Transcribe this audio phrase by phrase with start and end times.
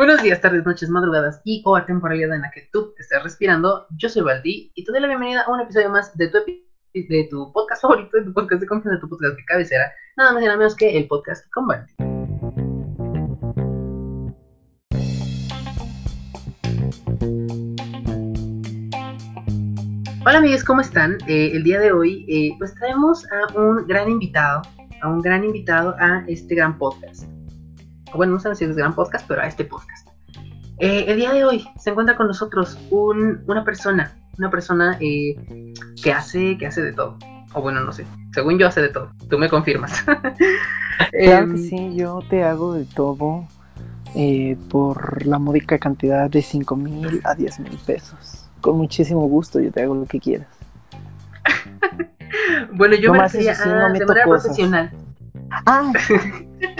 [0.00, 3.86] Buenos días, tardes, noches, madrugadas y o a temporalidad en la que tú estés respirando.
[3.98, 6.38] Yo soy Valdi y te doy la bienvenida a un episodio más de tu,
[6.94, 9.92] de tu podcast favorito, de tu podcast de confianza, de tu podcast de cabecera.
[10.16, 11.92] Nada más y nada menos que el podcast con Valdi.
[20.24, 21.18] Hola amigos, ¿cómo están?
[21.26, 24.62] Eh, el día de hoy eh, pues traemos a un gran invitado,
[25.02, 27.24] a un gran invitado a este gran podcast.
[28.14, 30.08] Bueno, no sé si es gran podcast, pero a este podcast.
[30.78, 36.56] Eh, el día de hoy se encuentra con nosotros una persona, una persona que hace,
[36.56, 37.18] que hace de todo.
[37.52, 38.06] O bueno, no sé.
[38.32, 39.10] Según yo hace de todo.
[39.28, 40.02] Tú me confirmas.
[41.10, 43.46] claro que sí, yo te hago de todo
[44.70, 48.48] por la módica cantidad de 5 mil a 10 mil pesos.
[48.60, 50.48] Con muchísimo gusto, yo te hago lo que quieras.
[52.72, 54.90] bueno, yo me refería a de manera profesional.
[55.66, 55.92] Ah,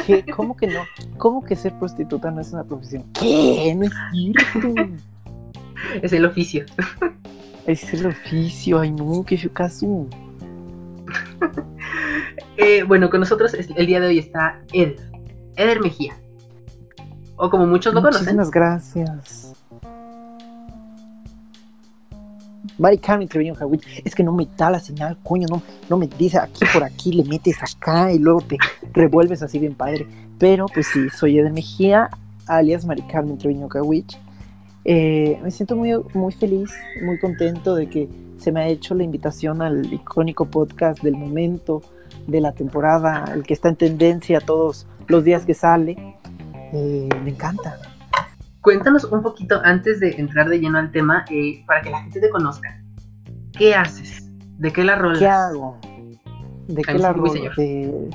[0.06, 0.24] ¿qué?
[0.24, 0.80] ¿cómo que no?
[1.18, 3.04] ¿Cómo que ser prostituta no es una profesión?
[3.12, 3.74] ¿Qué?
[3.74, 4.94] No es cierto.
[6.02, 6.64] Es el oficio.
[7.66, 10.06] Es el oficio, ay no, qué caso.
[12.56, 14.96] eh, bueno, con nosotros el día de hoy está Eder,
[15.56, 16.14] Eder Mejía.
[17.36, 18.36] O como muchos lo conocen.
[18.36, 19.54] Muchísimas gracias.
[22.80, 23.54] Mari Carmen Treviño
[24.04, 27.12] es que no me da la señal, coño, no, no me dice aquí por aquí,
[27.12, 28.56] le metes acá y luego te
[28.94, 30.06] revuelves así bien padre.
[30.38, 32.08] Pero pues sí, soy Eden Mejía,
[32.46, 33.68] alias Mari Carmen Treviño
[34.86, 36.70] eh, me siento muy, muy feliz,
[37.04, 41.82] muy contento de que se me ha hecho la invitación al icónico podcast del momento,
[42.26, 46.16] de la temporada, el que está en tendencia todos los días que sale.
[46.72, 47.89] Eh, me encanta.
[48.60, 52.20] Cuéntanos un poquito antes de entrar de lleno al tema, eh, para que la gente
[52.20, 52.78] te conozca.
[53.56, 54.30] ¿Qué haces?
[54.58, 55.18] ¿De qué la rolas?
[55.18, 55.78] ¿Qué hago?
[56.68, 57.32] ¿De qué la rolo?
[57.32, 58.10] De,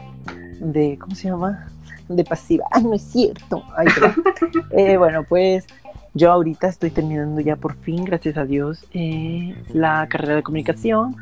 [0.60, 1.68] de, ¿cómo se llama?
[2.08, 2.66] De pasiva.
[2.72, 3.64] Ay, no es cierto.
[3.76, 3.88] Ay,
[4.78, 5.66] eh, bueno, pues
[6.14, 11.16] yo ahorita estoy terminando ya por fin, gracias a Dios, eh, la carrera de comunicación.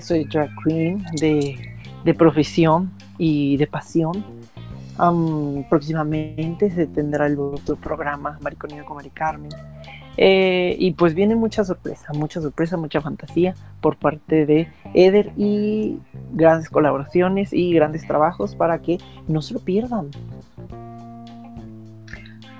[0.00, 4.24] soy drag queen de, de profesión y de pasión
[5.68, 9.50] próximamente se tendrá el otro programa Mariconio con Mari Carmen.
[10.18, 15.98] Eh, y pues viene mucha sorpresa, mucha sorpresa, mucha fantasía por parte de Eder y
[16.32, 20.10] grandes colaboraciones y grandes trabajos para que no se lo pierdan.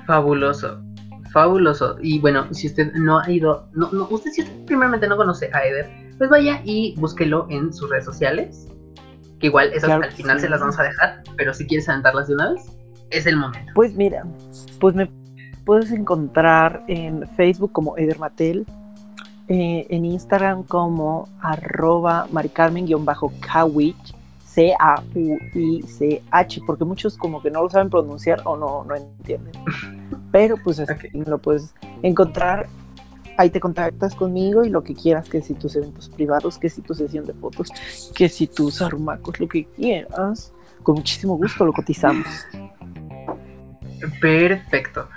[0.07, 0.81] Fabuloso,
[1.31, 1.97] fabuloso.
[2.01, 5.51] Y bueno, si usted no ha ido, no, no, usted si usted primeramente no conoce
[5.53, 8.67] a Eder, pues vaya y búsquelo en sus redes sociales
[9.43, 12.35] que igual esas al final se las vamos a dejar, pero si quieres aventarlas de
[12.35, 12.63] una vez,
[13.11, 13.73] es el momento.
[13.75, 14.25] Pues mira,
[14.81, 15.11] pues me
[15.65, 18.65] puedes encontrar en Facebook como Edermatel,
[19.49, 24.15] eh, en Instagram como arroba maricarmen-kawich,
[24.47, 25.01] C-A-U-I-C-H,
[26.65, 29.55] porque muchos como que no lo saben pronunciar o no, no entienden.
[30.31, 32.69] Pero pues así lo puedes encontrar
[33.37, 36.83] ahí te contactas conmigo y lo que quieras, que si tus eventos privados, que si
[36.83, 37.71] tu sesión de fotos,
[38.15, 42.27] que si tus arrumacos, lo que quieras, con muchísimo gusto lo cotizamos.
[44.21, 45.09] Perfecto.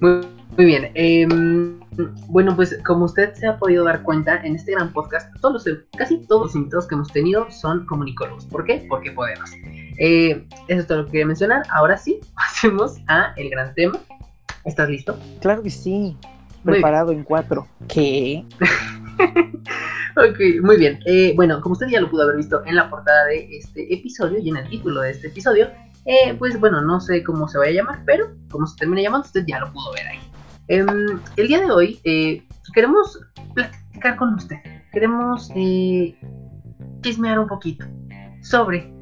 [0.00, 0.90] Muy, bien.
[0.94, 1.80] Em,
[2.28, 5.64] bueno, pues como usted se ha podido dar cuenta, en este gran podcast, todos
[5.96, 8.44] casi todos los invitados que hemos tenido son comunicólogos.
[8.46, 8.84] ¿Por qué?
[8.88, 9.50] Porque podemos.
[9.98, 11.62] Eh, eso es todo lo que quería mencionar.
[11.70, 13.98] Ahora sí, pasemos a el gran tema.
[14.64, 15.18] ¿Estás listo?
[15.40, 16.16] Claro que sí
[16.66, 17.66] preparado en cuatro.
[17.88, 18.44] ¿Qué?
[20.16, 20.98] ok, muy bien.
[21.06, 24.38] Eh, bueno, como usted ya lo pudo haber visto en la portada de este episodio
[24.38, 25.68] y en el título de este episodio,
[26.04, 29.26] eh, pues bueno, no sé cómo se vaya a llamar, pero como se termina llamando,
[29.26, 30.18] usted ya lo pudo ver ahí.
[30.68, 32.42] Em, el día de hoy eh,
[32.74, 33.20] queremos
[33.54, 34.56] platicar con usted.
[34.92, 35.50] Queremos
[37.02, 37.86] chismear un poquito
[38.42, 38.92] sobre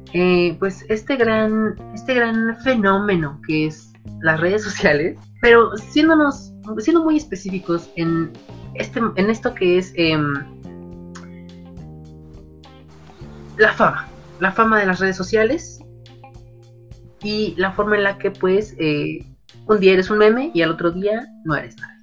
[0.59, 7.17] pues este gran, este gran fenómeno que es las redes sociales, pero siéndonos siendo muy
[7.17, 8.31] específicos en,
[8.73, 10.33] este, en esto que es em,
[13.57, 14.07] la fama,
[14.39, 15.79] la fama de las redes sociales
[17.23, 19.25] y la forma en la que pues eh,
[19.67, 21.95] un día eres un meme y al otro día no eres nada.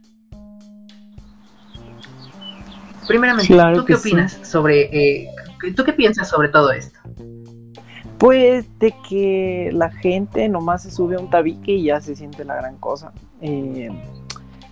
[3.07, 5.29] Primeramente, ¿tú qué opinas sobre, eh,
[5.77, 6.99] tú qué piensas sobre todo esto?
[8.19, 12.45] Pues de que la gente nomás se sube a un tabique y ya se siente
[12.45, 13.13] la gran cosa.
[13.41, 13.91] Eh,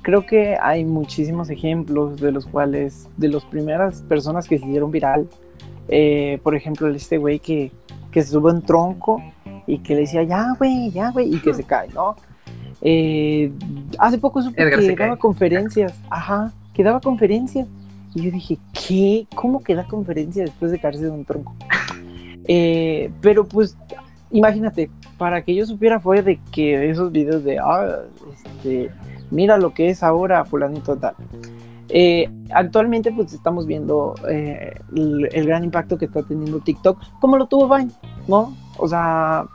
[0.03, 4.91] creo que hay muchísimos ejemplos de los cuales, de las primeras personas que se hicieron
[4.91, 5.29] viral,
[5.89, 7.73] eh, por ejemplo, este güey que,
[8.11, 9.23] que se sube a un tronco
[9.67, 12.17] y que le decía, ya, güey, ya, güey, y que se cae, ¿no?
[12.83, 13.53] Eh,
[13.99, 17.67] hace poco supe que daba conferencias, ajá, que daba conferencias.
[18.15, 19.27] Y yo dije, ¿qué?
[19.35, 21.55] ¿Cómo que da conferencia después de caerse de un tronco?
[22.53, 23.77] Eh, pero pues,
[24.33, 28.01] imagínate, para que yo supiera fue de que esos videos de, ah,
[28.35, 28.91] este,
[29.31, 31.15] mira lo que es ahora fulanito tal.
[31.93, 37.47] Eh, actualmente pues estamos viendo eh, el, gran impacto que está teniendo TikTok, como lo
[37.47, 37.91] tuvo Vine,
[38.29, 38.55] ¿no?
[38.79, 39.47] O sea,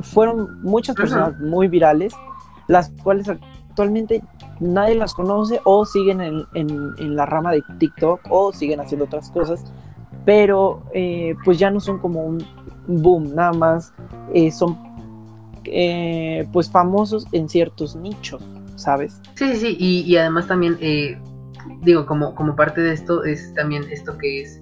[0.00, 2.14] fueron muchas personas muy virales,
[2.68, 4.22] las cuales actualmente
[4.60, 9.62] nadie las conoce o siguen en, la rama de TikTok o siguen haciendo otras cosas,
[10.24, 12.42] pero eh, pues ya no son como un
[12.86, 13.92] boom, nada más
[14.52, 14.78] son
[16.52, 18.42] pues famosos en ciertos nichos,
[18.76, 19.20] ¿sabes?
[19.34, 20.78] Sí, sí, sí, y, además también
[21.82, 24.60] digo, como, como parte de esto es también esto que es,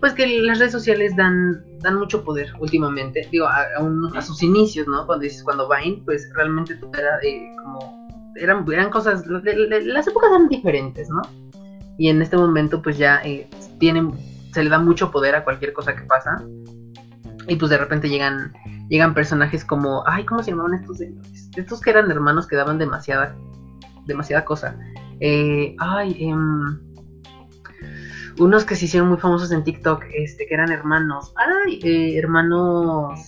[0.00, 3.64] pues que las redes sociales dan, dan mucho poder últimamente, digo, a,
[4.14, 5.06] a, sus inicios, ¿no?
[5.06, 10.48] Cuando dices, cuando Vine, pues realmente era eh, como, eran, eran cosas, las épocas eran
[10.48, 11.22] diferentes, ¿no?
[11.98, 14.12] Y en este momento pues ya eh, tienen,
[14.52, 16.44] se le da mucho poder a cualquier cosa que pasa.
[17.48, 18.52] Y pues de repente llegan,
[18.88, 21.50] llegan personajes como, ay, ¿cómo se llamaban estos señores?
[21.56, 23.34] Estos que eran hermanos que daban demasiada,
[24.06, 24.76] demasiada cosa.
[25.20, 26.78] Eh, ay, em,
[28.38, 31.32] unos que se hicieron muy famosos en TikTok, este, que eran hermanos.
[31.36, 33.18] Ay, eh, hermanos.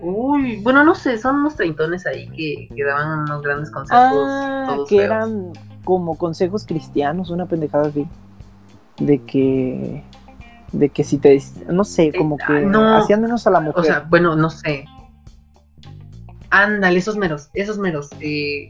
[0.00, 4.26] Uy, bueno, no sé, son unos treintones ahí que, que daban unos grandes consejos.
[4.28, 5.52] Ah, que eran
[5.84, 8.06] como consejos cristianos, una pendejada así.
[8.98, 10.02] De que.
[10.72, 11.40] De que si te.
[11.68, 13.80] No sé, eh, como que no, hacían menos a la mujer.
[13.80, 14.86] O sea, bueno, no sé.
[16.50, 18.10] Ándale, esos meros, esos meros.
[18.20, 18.68] Eh,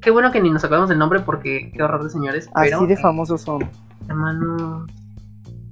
[0.00, 2.48] Qué bueno que ni nos acordamos del nombre porque qué horror de señores.
[2.54, 3.68] Así de famosos son.
[4.08, 4.86] Hermano.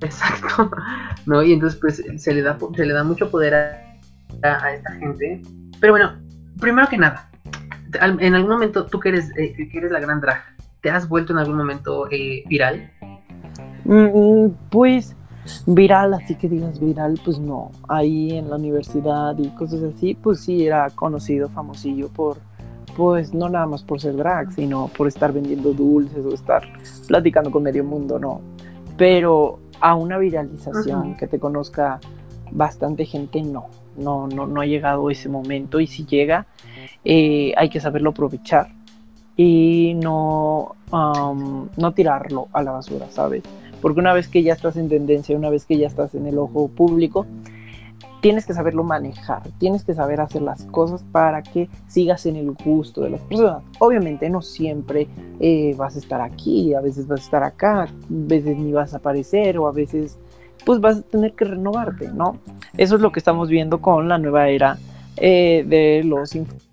[0.00, 0.70] Exacto.
[1.26, 1.42] ¿No?
[1.42, 5.42] Y entonces pues se le da, se le da mucho poder a, esta gente.
[5.80, 6.12] Pero bueno,
[6.60, 7.30] primero que nada,
[8.00, 10.42] en algún momento tú que eres, eh, que eres la gran drag,
[10.80, 12.90] ¿te has vuelto en algún momento eh, viral?
[13.84, 15.16] Mm, pues
[15.66, 17.70] viral, así que digas viral, pues no.
[17.88, 22.38] Ahí en la universidad y cosas así, pues sí era conocido, famosillo por
[22.96, 26.62] pues no nada más por ser drag, sino por estar vendiendo dulces o estar
[27.06, 28.40] platicando con medio mundo, no.
[28.96, 32.00] Pero a una viralización que te conozca
[32.50, 33.66] bastante gente, no.
[33.98, 36.46] No, no, no ha llegado ese momento y si llega,
[37.04, 38.68] eh, hay que saberlo aprovechar
[39.36, 43.42] y no, no tirarlo a la basura, ¿sabes?
[43.80, 46.38] Porque una vez que ya estás en tendencia, una vez que ya estás en el
[46.38, 47.26] ojo público,
[48.20, 52.50] tienes que saberlo manejar, tienes que saber hacer las cosas para que sigas en el
[52.52, 53.62] gusto de las personas.
[53.78, 55.06] Obviamente no siempre
[55.38, 58.94] eh, vas a estar aquí, a veces vas a estar acá, a veces ni vas
[58.94, 60.18] a aparecer o a veces
[60.64, 62.38] pues vas a tener que renovarte, ¿no?
[62.76, 64.78] Eso es lo que estamos viendo con la nueva era
[65.16, 66.65] eh, de los influencers,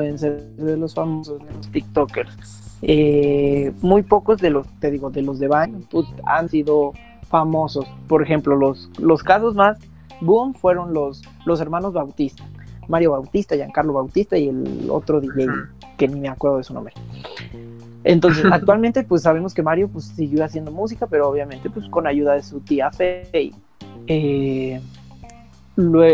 [0.00, 2.62] de los famosos, de los TikTokers.
[2.82, 6.92] Eh, muy pocos de los, te digo, de los de Vine, pues han sido
[7.28, 7.86] famosos.
[8.08, 9.78] Por ejemplo, los, los casos más
[10.20, 12.44] boom fueron los, los hermanos Bautista.
[12.88, 15.46] Mario Bautista, Giancarlo Bautista y el otro DJ,
[15.96, 16.92] que ni me acuerdo de su nombre.
[18.02, 22.34] Entonces, actualmente pues sabemos que Mario pues siguió haciendo música, pero obviamente pues con ayuda
[22.34, 23.52] de su tía Faye.
[24.08, 24.80] Eh,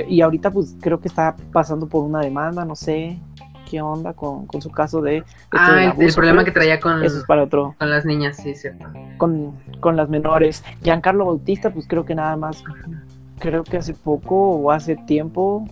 [0.09, 3.19] y ahorita pues creo que está pasando por una demanda, no sé
[3.69, 5.23] qué onda con, su caso de...
[5.53, 8.87] Ah, el, problema que traía con, eso es para otro, con las niñas, sí, cierto.
[9.19, 10.65] Con, con las menores.
[10.83, 12.63] Giancarlo Bautista pues creo que nada más
[13.39, 15.67] creo que hace poco o hace tiempo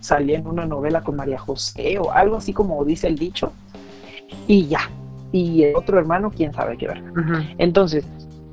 [0.00, 3.52] salía en una novela con María José o algo así como dice el dicho.
[4.46, 4.90] Y ya.
[5.32, 7.02] Y el otro hermano, quién sabe qué ver.
[7.58, 8.06] Entonces,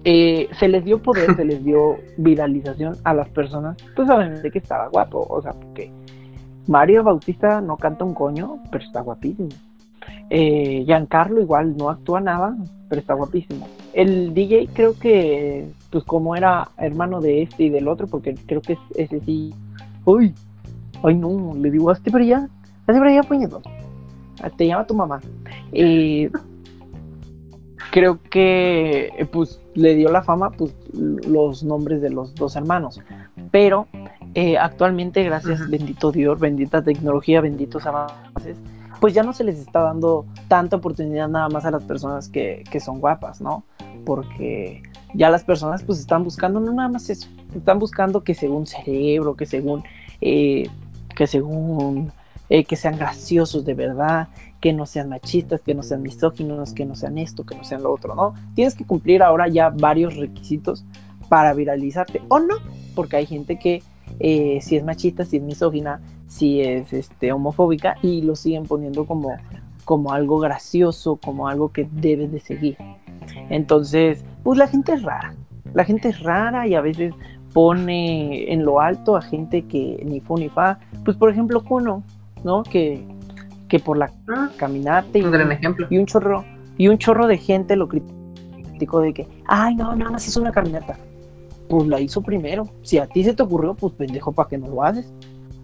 [0.04, 4.60] eh, se les dio poder, se les dio viralización a las personas, pues obviamente que
[4.60, 5.26] estaba guapo.
[5.30, 5.92] O sea, porque
[6.68, 9.50] Mario Bautista no canta un coño, pero está guapísimo.
[10.30, 12.56] Eh, Giancarlo igual no actúa nada,
[12.90, 13.68] pero está guapísimo.
[13.94, 18.62] El DJ creo que, pues como era hermano de este y del otro, porque creo
[18.62, 19.54] que ese sí...
[20.06, 20.34] Uy,
[21.04, 22.50] ay no, le digo, hazte para allá,
[22.88, 23.62] hazte para allá, puñetón.
[24.42, 25.22] Ah, te llama tu mamá.
[25.72, 26.30] Eh,
[27.92, 33.00] creo que pues le dio la fama pues los nombres de los dos hermanos.
[33.52, 33.88] Pero
[34.36, 38.58] eh, actualmente, gracias, bendito Dios, bendita tecnología, benditos avances,
[39.00, 42.64] pues ya no se les está dando tanta oportunidad nada más a las personas que,
[42.84, 43.64] son guapas, ¿no?
[44.06, 48.68] Porque ya las personas pues están buscando, no nada más eso, están buscando que según
[48.68, 49.84] cerebro, que según,
[50.20, 50.70] eh,
[51.16, 52.12] que según,
[52.50, 54.28] eh, que sean graciosos de verdad,
[54.60, 57.84] que no sean machistas, que no sean misóginos, que no sean esto, que no sean
[57.84, 58.34] lo otro, ¿no?
[58.54, 60.84] Tienes que cumplir ahora ya varios requisitos
[61.30, 62.56] para viralizarte, o no,
[62.96, 63.82] porque hay gente que
[64.20, 69.06] eh, si es machista, si es misógina, si es este, homofóbica y lo siguen poniendo
[69.06, 69.36] como,
[69.84, 72.78] como algo gracioso, como algo que debes de seguir.
[73.50, 75.36] Entonces, pues la gente es rara,
[75.74, 77.14] la gente es rara y a veces
[77.54, 80.80] pone en lo alto a gente que ni fu ni fa.
[81.04, 82.04] Pues por ejemplo Kuno,
[82.44, 82.64] ¿no?
[82.64, 83.06] Que,
[83.70, 84.12] que por la
[84.58, 85.24] caminata y,
[85.90, 86.44] y un chorro
[86.78, 90.52] y un chorro de gente lo criticó de que, ay no, nada más hizo una
[90.52, 90.98] caminata.
[91.68, 92.68] Pues la hizo primero.
[92.84, 95.12] Si a ti se te ocurrió, pues pendejo, ¿para qué no lo haces?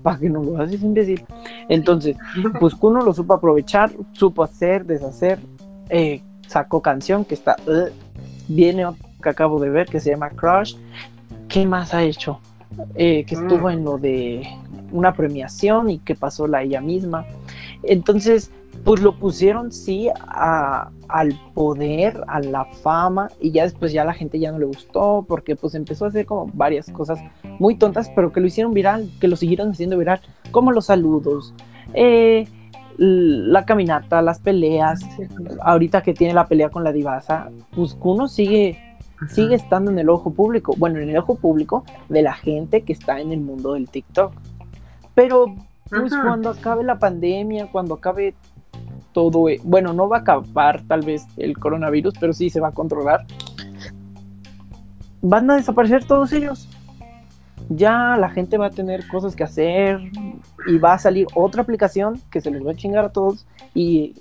[0.02, 1.24] ¿Para qué no lo haces, imbécil?
[1.70, 2.18] Entonces,
[2.60, 5.40] pues Kuno lo supo aprovechar, supo hacer, deshacer,
[5.90, 7.90] eh, sacó canción que está, uh,
[8.48, 8.86] viene
[9.22, 10.76] que acabo de ver que se llama Crush.
[11.48, 12.40] ¿Qué más ha hecho?
[12.96, 13.72] Eh, que estuvo Mm.
[13.72, 14.48] en lo de
[14.92, 17.26] una premiación y que pasó la ella misma.
[17.84, 18.52] Entonces,
[18.84, 24.14] pues lo pusieron sí a- al poder, a la fama y ya después ya la
[24.14, 27.20] gente ya no le gustó porque pues empezó a hacer como varias cosas
[27.60, 30.22] muy tontas pero que lo hicieron viral, que lo siguieron haciendo viral,
[30.52, 31.54] como los saludos,
[31.94, 32.48] eh,
[32.98, 35.02] la caminata, las peleas,
[35.62, 38.78] ahorita que tiene la pelea con la divasa, pues Kuno sigue,
[39.30, 42.94] sigue estando en el ojo público, bueno, en el ojo público de la gente que
[42.94, 44.34] está en el mundo del TikTok.
[45.16, 45.56] Pero
[45.90, 46.24] pues Ajá.
[46.24, 48.36] cuando acabe la pandemia, cuando acabe
[49.14, 52.70] todo, e- bueno, no va a acabar tal vez el coronavirus, pero sí se va
[52.70, 53.26] a controlar.
[55.22, 56.68] Van a desaparecer todos ellos.
[57.70, 60.00] Ya la gente va a tener cosas que hacer
[60.68, 64.14] y va a salir otra aplicación que se les va a chingar a todos y,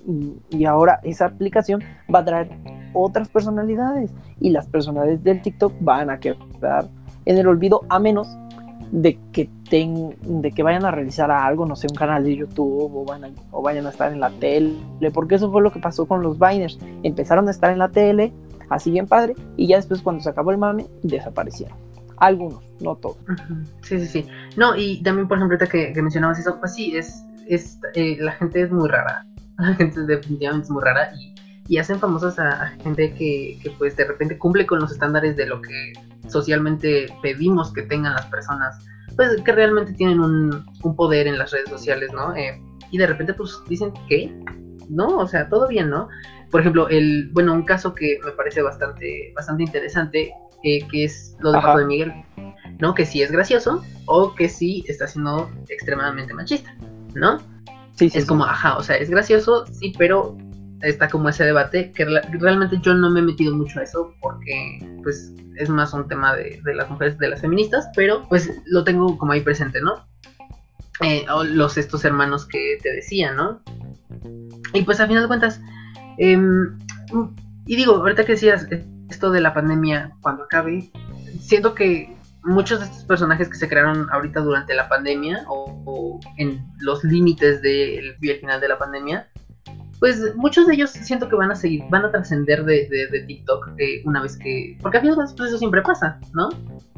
[0.50, 1.82] y ahora esa aplicación
[2.12, 2.50] va a traer
[2.92, 6.88] otras personalidades y las personalidades del TikTok van a quedar
[7.24, 8.36] en el olvido a menos
[8.92, 12.90] de que ten- de que vayan a realizar algo, no sé, un canal de YouTube
[12.96, 14.74] o, van a- o vayan a estar en la tele,
[15.12, 16.78] porque eso fue lo que pasó con los Biners.
[17.02, 18.32] Empezaron a estar en la tele,
[18.68, 21.76] así bien padre, y ya después cuando se acabó el mame, desaparecieron.
[22.16, 23.16] Algunos, no todos.
[23.82, 24.26] Sí, sí, sí.
[24.56, 28.16] No, y también, por ejemplo, ahorita que, que mencionabas eso, pues sí, es, es eh,
[28.20, 29.24] la gente es muy rara.
[29.58, 31.34] La gente definitivamente es muy rara y,
[31.68, 35.36] y hacen famosas a, a gente que, que, pues, de repente cumple con los estándares
[35.36, 35.92] de lo que
[36.30, 38.78] socialmente pedimos que tengan las personas,
[39.16, 42.34] pues, que realmente tienen un, un poder en las redes sociales, ¿no?
[42.34, 42.60] Eh,
[42.90, 44.32] y de repente, pues, dicen, ¿qué?
[44.88, 46.08] No, o sea, todo bien, ¿no?
[46.50, 50.32] Por ejemplo, el, bueno, un caso que me parece bastante, bastante interesante,
[50.64, 51.68] eh, que es lo de Ajá.
[51.68, 52.12] Paco de Miguel.
[52.80, 52.94] ¿no?
[52.94, 56.74] Que sí es gracioso o que sí está siendo extremadamente machista,
[57.14, 57.38] ¿no?
[57.94, 58.28] Sí, sí, es sí.
[58.28, 60.36] como, ajá, o sea, es gracioso, sí, pero
[60.82, 64.14] está como ese debate que rela- realmente yo no me he metido mucho a eso
[64.20, 68.50] porque, pues, es más un tema de, de las mujeres, de las feministas, pero pues
[68.66, 70.06] lo tengo como ahí presente, ¿no?
[71.02, 73.62] Eh, los estos hermanos que te decía, ¿no?
[74.72, 75.60] Y pues a final de cuentas,
[76.18, 76.78] em,
[77.66, 80.90] y digo, ahorita que decías eh, esto de la pandemia, cuando acabe,
[81.40, 86.20] siento que muchos de estos personajes que se crearon ahorita durante la pandemia o, o
[86.38, 89.28] en los límites del el final de la pandemia,
[90.00, 93.20] pues muchos de ellos siento que van a seguir, van a trascender de, de, de
[93.26, 96.48] TikTok eh, una vez que, porque a fin de pues eso siempre pasa, ¿no?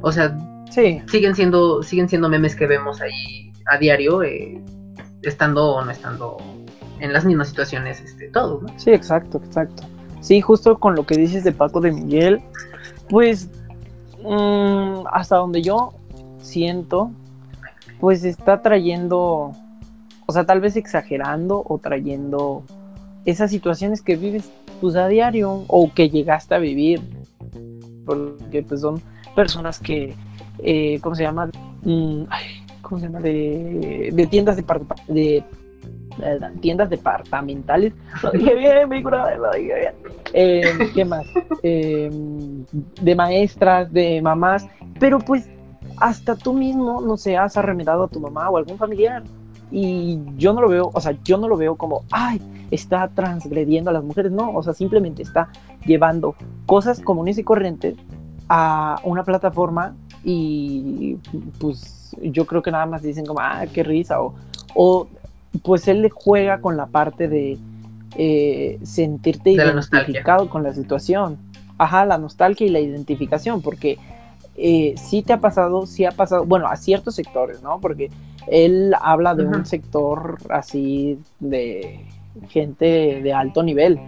[0.00, 0.34] O sea,
[0.72, 4.58] Sí, siguen siendo, siguen siendo memes que vemos ahí a diario, eh,
[5.20, 6.38] estando o no estando
[6.98, 8.68] en las mismas situaciones, este, todos, ¿no?
[8.78, 9.82] sí, exacto, exacto.
[10.22, 12.40] Sí, justo con lo que dices de Paco de Miguel,
[13.10, 13.50] pues
[14.22, 15.92] mm, hasta donde yo
[16.40, 17.10] siento,
[18.00, 19.52] pues está trayendo,
[20.24, 22.64] o sea, tal vez exagerando o trayendo
[23.24, 24.50] esas situaciones que vives
[24.80, 27.00] pues a diario o que llegaste a vivir,
[28.04, 29.00] porque pues son
[29.34, 30.14] personas que,
[30.58, 31.50] eh, ¿cómo se llama?
[31.82, 32.24] Mm,
[32.82, 33.20] ¿Cómo se llama?
[33.20, 34.64] De, de tiendas de,
[35.08, 35.44] de
[36.20, 37.92] eh, tiendas departamentales.
[38.22, 39.94] Lo dije bien, mi lo dije bien.
[40.32, 41.24] Eh, ¿Qué más?
[41.62, 42.10] Eh,
[43.00, 44.66] de maestras, de mamás,
[44.98, 45.48] pero pues
[45.98, 49.22] hasta tú mismo, no sé, has arremedado a tu mamá o algún familiar.
[49.72, 53.90] Y yo no lo veo, o sea, yo no lo veo como, ay, está transgrediendo
[53.90, 55.48] a las mujeres, no, o sea, simplemente está
[55.86, 56.34] llevando
[56.66, 57.96] cosas comunes y corrientes
[58.48, 61.16] a una plataforma y
[61.58, 64.34] pues yo creo que nada más dicen como, ah, qué risa, o,
[64.74, 65.08] o
[65.62, 67.58] pues él le juega con la parte de
[68.16, 71.38] eh, sentirte De la identificado con la situación.
[71.78, 73.98] Ajá, la nostalgia y la identificación, porque
[74.56, 77.80] eh, sí te ha pasado, sí ha pasado, bueno, a ciertos sectores, ¿no?
[77.80, 78.10] Porque
[78.48, 82.06] él habla de un sector así de
[82.48, 84.00] gente de alto nivel,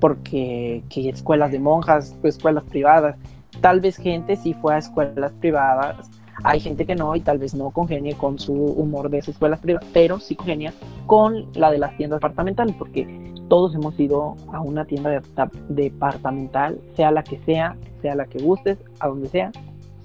[0.00, 3.16] porque que escuelas de monjas, escuelas privadas,
[3.60, 6.10] tal vez gente sí fue a escuelas privadas,
[6.44, 9.60] hay gente que no y tal vez no congenie con su humor de esas escuelas
[9.60, 10.72] privadas, pero sí congenia
[11.06, 13.06] con la de las tiendas departamentales, porque
[13.48, 15.22] todos hemos ido a una tienda de-
[15.68, 19.50] departamental, sea la que sea, sea la que gustes, a donde sea,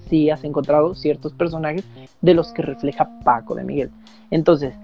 [0.08, 1.84] sí has encontrado ciertos personajes
[2.20, 3.90] de los que refleja Paco de Miguel.
[4.30, 4.74] Entonces,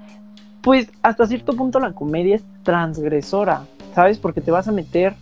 [0.62, 3.64] pues hasta cierto punto la comedia es transgresora,
[3.94, 4.18] ¿sabes?
[4.18, 5.14] Porque te vas a meter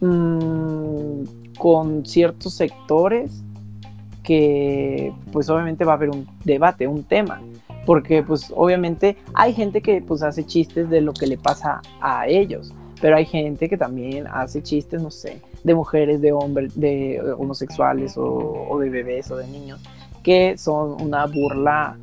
[0.00, 3.42] mm, con ciertos sectores
[4.22, 7.40] que pues obviamente va a haber un debate, un tema,
[7.86, 12.26] porque pues obviamente hay gente que pues hace chistes de lo que le pasa a
[12.28, 17.20] ellos, pero hay gente que también hace chistes, no sé, de mujeres, de hombres, de
[17.36, 19.80] homosexuales o, de bebés o de niños,
[20.22, 21.98] que son una burla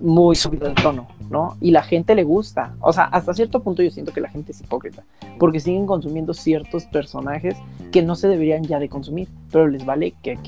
[0.00, 1.58] muy subida de tono, ¿no?
[1.60, 2.74] Y la gente le gusta.
[2.80, 5.04] O sea, hasta cierto punto yo siento que la gente es hipócrita,
[5.38, 7.56] porque siguen consumiendo ciertos personajes
[7.92, 10.38] que no se deberían ya de consumir, pero les vale que.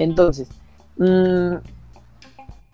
[0.00, 0.48] Entonces,
[0.96, 1.56] mmm,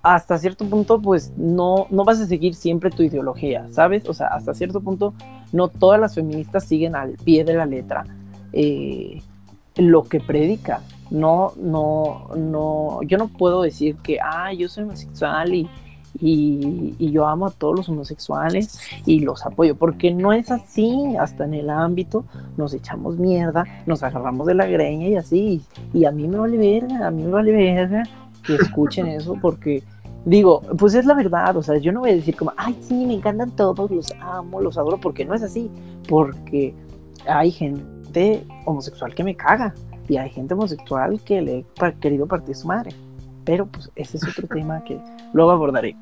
[0.00, 4.08] hasta cierto punto, pues no, no vas a seguir siempre tu ideología, ¿sabes?
[4.08, 5.12] O sea, hasta cierto punto,
[5.52, 8.04] no todas las feministas siguen al pie de la letra
[8.52, 9.20] eh,
[9.74, 10.82] lo que predica.
[11.10, 15.68] No, no, no, yo no puedo decir que, ah, yo soy homosexual y,
[16.20, 21.44] y, yo amo a todos los homosexuales y los apoyo, porque no es así, hasta
[21.44, 22.24] en el ámbito
[22.56, 26.58] nos echamos mierda, nos agarramos de la greña y así, y a mí me vale
[26.58, 28.02] verga, a mí me vale verga
[28.44, 29.82] que escuchen eso, porque
[30.24, 33.06] digo, pues es la verdad, o sea, yo no voy a decir como, ay, sí,
[33.06, 35.70] me encantan todos, los amo, los adoro, porque no es así,
[36.08, 36.74] porque
[37.26, 39.74] hay gente homosexual que me caga
[40.08, 42.90] y hay gente homosexual que le he querido partir su madre,
[43.46, 44.98] pero pues ese es otro tema que
[45.32, 45.96] luego abordaré,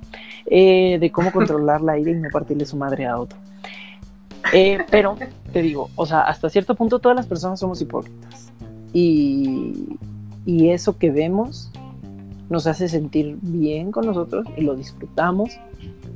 [0.46, 3.38] eh, de cómo controlar la ira y no partirle su madre a otro.
[4.52, 5.16] Eh, pero
[5.52, 8.50] te digo, o sea, hasta cierto punto todas las personas somos hipócritas
[8.92, 9.96] y,
[10.44, 11.70] y eso que vemos
[12.48, 15.50] nos hace sentir bien con nosotros y lo disfrutamos,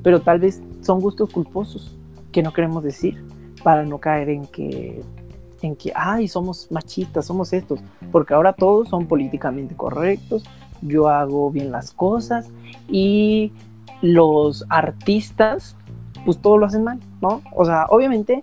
[0.02, 1.96] pero tal vez son gustos culposos
[2.32, 3.22] que no queremos decir
[3.62, 5.02] para no caer en que
[5.60, 7.80] en que ay somos machistas somos estos
[8.12, 10.44] porque ahora todos son políticamente correctos
[10.82, 12.50] yo hago bien las cosas
[12.88, 13.52] y
[14.02, 15.76] los artistas
[16.24, 18.40] pues todo lo hacen mal no o sea obviamente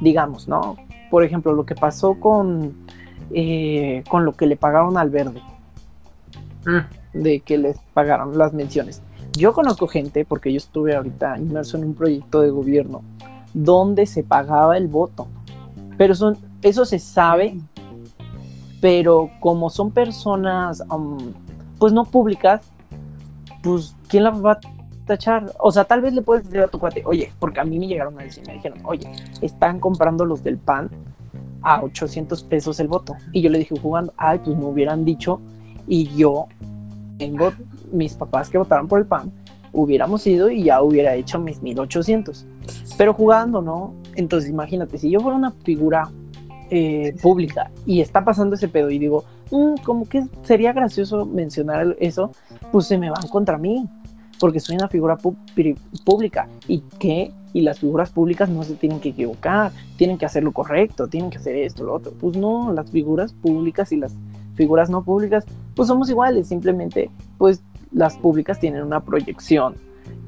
[0.00, 0.76] digamos no
[1.10, 2.74] por ejemplo lo que pasó con
[3.32, 5.40] eh, con lo que le pagaron al verde
[6.66, 9.02] mm de que les pagaron las menciones.
[9.36, 13.02] Yo conozco gente, porque yo estuve ahorita inmerso en un proyecto de gobierno,
[13.54, 15.26] donde se pagaba el voto.
[15.96, 17.56] Pero son, eso se sabe,
[18.80, 21.18] pero como son personas, um,
[21.82, 22.60] pues no públicas,
[23.60, 24.60] pues ¿quién la va a
[25.04, 25.52] tachar?
[25.58, 27.88] O sea, tal vez le puedes decir a tu cuate, oye, porque a mí me
[27.88, 30.90] llegaron a decir, me dijeron, oye, están comprando los del PAN
[31.60, 33.16] a 800 pesos el voto.
[33.32, 35.40] Y yo le dije jugando, ay, pues me hubieran dicho
[35.88, 36.46] y yo
[37.18, 37.52] tengo
[37.90, 39.32] mis papás que votaron por el PAN,
[39.72, 42.46] hubiéramos ido y ya hubiera hecho mis 1800.
[42.96, 43.92] Pero jugando, ¿no?
[44.14, 46.08] Entonces imagínate, si yo fuera una figura
[46.70, 51.96] eh, pública y está pasando ese pedo y digo, mm, como que sería gracioso mencionar
[52.00, 52.32] eso,
[52.72, 53.88] pues se me van contra mí,
[54.40, 55.16] porque soy una figura
[56.04, 60.42] pública y que y las figuras públicas no se tienen que equivocar, tienen que hacer
[60.42, 62.12] lo correcto, tienen que hacer esto, lo otro.
[62.18, 64.14] Pues no, las figuras públicas y las
[64.54, 67.62] figuras no públicas, pues somos iguales, simplemente pues
[67.92, 69.74] las públicas tienen una proyección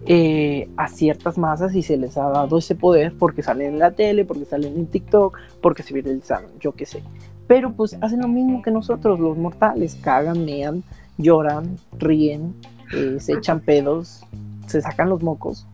[0.07, 3.93] eh, a ciertas masas y se les ha dado ese poder porque salen en la
[3.93, 7.03] tele, porque salen en TikTok, porque se viralizaron, yo qué sé.
[7.47, 10.83] Pero pues hacen lo mismo que nosotros, los mortales, cagan, mean,
[11.19, 12.55] lloran, ríen,
[12.95, 14.25] eh, se echan pedos,
[14.67, 15.67] se sacan los mocos.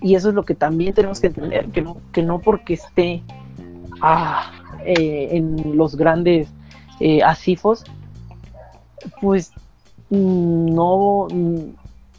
[0.00, 3.22] Y eso es lo que también tenemos que entender, que no, que no porque esté
[4.00, 4.50] ah,
[4.84, 6.48] eh, en los grandes
[7.00, 7.22] eh,
[9.20, 9.52] pues
[10.10, 11.56] mm, no mm,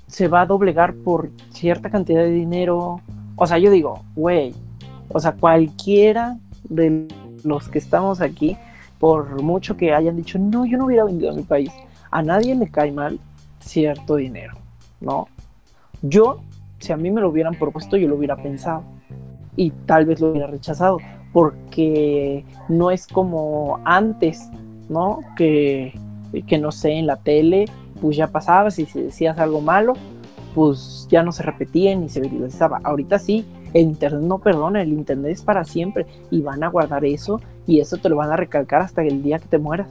[0.08, 3.02] se va a doblegar por cierta cantidad de dinero.
[3.36, 4.54] O sea, yo digo, güey,
[5.10, 6.38] o sea, cualquiera
[6.70, 7.08] de
[7.44, 8.58] los que estamos aquí,
[9.00, 11.72] por mucho que hayan dicho, no, yo no hubiera vendido a mi país,
[12.12, 13.20] a nadie le cae mal
[13.60, 14.54] cierto dinero,
[15.00, 15.28] ¿no?
[16.02, 16.42] Yo,
[16.80, 18.84] si a mí me lo hubieran propuesto, yo lo hubiera pensado
[19.56, 20.98] y tal vez lo hubiera rechazado,
[21.34, 24.50] porque no es como antes
[24.92, 25.22] ¿no?
[25.36, 25.94] Que,
[26.46, 27.66] que no sé, en la tele,
[28.02, 29.94] pues ya pasaba, si decías algo malo,
[30.54, 32.82] pues ya no se repetía ni se viralizaba.
[32.84, 37.06] Ahorita sí, el internet no perdona, el internet es para siempre y van a guardar
[37.06, 39.90] eso y eso te lo van a recalcar hasta el día que te mueras.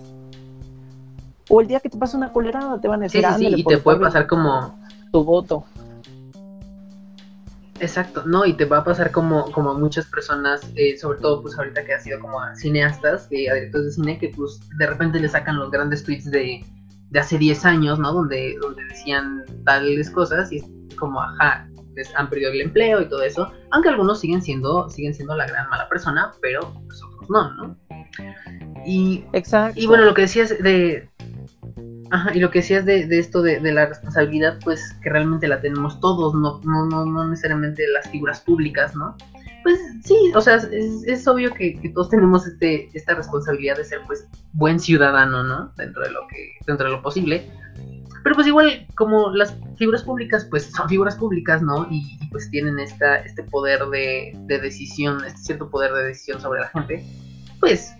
[1.48, 3.64] O el día que te pasa una colerada, te van a decir, sí, sí, y
[3.64, 4.78] te puede pasar como
[5.10, 5.64] tu voto.
[7.80, 11.58] Exacto, no, y te va a pasar como, como muchas personas, eh, sobre todo pues
[11.58, 15.18] ahorita que ha sido como cineastas, eh, a directores de cine, que pues de repente
[15.18, 16.62] le sacan los grandes tweets de,
[17.08, 18.12] de hace 10 años, ¿no?
[18.12, 20.64] Donde, donde decían tales cosas y es
[20.98, 25.14] como, ajá, les han perdido el empleo y todo eso, aunque algunos siguen siendo, siguen
[25.14, 27.76] siendo la gran mala persona, pero nosotros pues, no, ¿no?
[28.86, 29.78] Y, Exacto.
[29.78, 31.08] y bueno, lo que decías de,
[32.10, 35.46] Ajá, y lo que decías de, de esto de, de, la responsabilidad, pues que realmente
[35.46, 39.16] la tenemos todos, no, no, no, no necesariamente las figuras públicas, ¿no?
[39.62, 44.26] pues sí, o sea, es, obvio que, todos tenemos este, esta responsabilidad de ser pues
[44.52, 45.72] buen ciudadano, ¿no?
[45.76, 47.50] Dentro de lo que, dentro de lo posible.
[48.22, 51.86] Pero pues igual, como las figuras públicas, pues son figuras públicas, ¿no?
[51.90, 56.60] Y, pues tienen esta, este poder de, de, decisión, este cierto poder de decisión sobre
[56.60, 57.04] la gente,
[57.58, 57.92] pues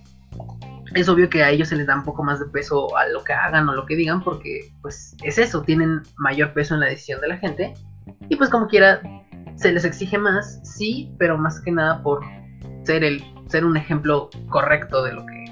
[0.95, 3.23] es obvio que a ellos se les da un poco más de peso a lo
[3.25, 6.87] que hagan o lo que digan, porque pues es eso, tienen mayor peso en la
[6.87, 7.75] decisión de la gente.
[8.29, 9.01] Y pues como quiera,
[9.57, 12.21] se les exige más, sí, pero más que nada por
[12.85, 15.45] ser el ser un ejemplo correcto de lo que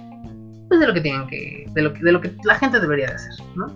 [0.68, 3.07] pues de lo que tienen que de lo que de lo que la gente debería
[3.09, 3.66] de hacer, ¿no?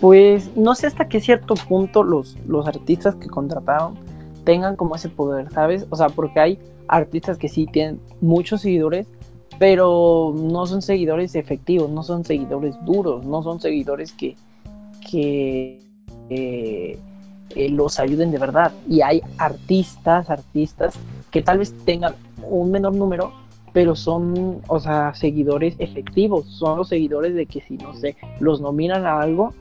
[0.00, 3.94] Pues no sé hasta qué cierto punto los, los artistas que contrataron
[4.44, 5.86] tengan como ese poder, ¿sabes?
[5.90, 9.06] O sea, porque hay artistas que sí tienen muchos seguidores,
[9.58, 14.36] pero no son seguidores efectivos, no son seguidores duros, no son seguidores que,
[15.10, 15.80] que
[16.30, 16.98] eh,
[17.50, 18.72] eh, los ayuden de verdad.
[18.88, 20.94] Y hay artistas, artistas
[21.30, 23.32] que tal vez tengan un menor número,
[23.72, 28.60] pero son, o sea, seguidores efectivos, son los seguidores de que si, no sé, los
[28.60, 29.52] nominan a algo,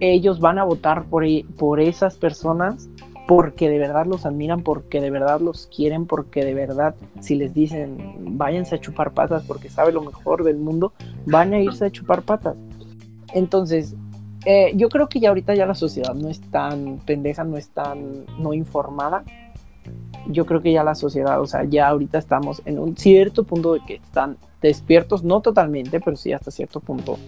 [0.00, 2.88] ellos van a votar por, e, por esas personas
[3.26, 7.54] porque de verdad los admiran, porque de verdad los quieren, porque de verdad si les
[7.54, 10.92] dicen váyanse a chupar patas porque sabe lo mejor del mundo,
[11.26, 12.56] van a irse a chupar patas.
[13.34, 13.96] Entonces,
[14.44, 17.68] eh, yo creo que ya ahorita ya la sociedad no es tan pendeja, no es
[17.70, 19.24] tan no informada.
[20.28, 23.74] Yo creo que ya la sociedad, o sea, ya ahorita estamos en un cierto punto
[23.74, 27.18] de que están despiertos, no totalmente, pero sí hasta cierto punto,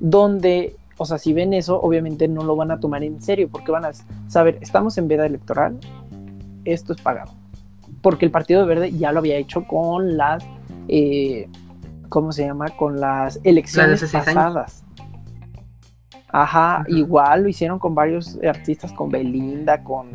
[0.00, 3.72] donde, o sea, si ven eso, obviamente no lo van a tomar en serio, porque
[3.72, 3.90] van a
[4.28, 5.78] saber, estamos en veda electoral,
[6.64, 7.32] esto es pagado.
[8.00, 10.44] Porque el Partido Verde ya lo había hecho con las,
[10.88, 11.48] eh,
[12.08, 12.68] ¿cómo se llama?
[12.70, 14.84] Con las elecciones pasadas.
[16.28, 20.08] Ajá, igual lo hicieron con varios artistas, con Belinda, con